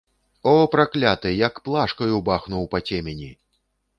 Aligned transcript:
О, 0.51 0.53
пракляты, 0.75 1.33
як 1.47 1.59
плашкаю 1.67 2.15
бахнуў 2.31 2.63
па 2.75 2.83
цемені. 2.87 3.29